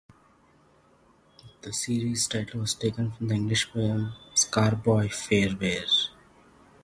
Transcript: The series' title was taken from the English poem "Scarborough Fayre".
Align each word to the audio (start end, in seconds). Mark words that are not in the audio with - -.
The 1.61 1.71
series' 1.71 2.25
title 2.27 2.61
was 2.61 2.73
taken 2.73 3.11
from 3.11 3.27
the 3.27 3.35
English 3.35 3.69
poem 3.71 4.13
"Scarborough 4.33 5.09
Fayre". 5.09 5.85